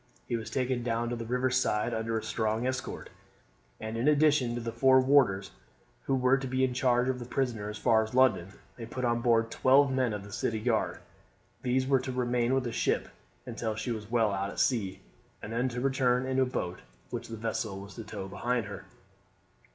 [0.27, 3.11] He was taken down to the river side under a strong escort,
[3.79, 5.51] and in addition to the four warders
[6.05, 9.05] who were to be in charge of the prisoner as far as London, they put
[9.05, 11.01] on board twelve men of the city guard.
[11.61, 13.09] These were to remain with the ship
[13.45, 15.01] until she was well out at sea,
[15.39, 16.79] and then to return in a boat
[17.11, 18.85] which the vessel was to tow behind her.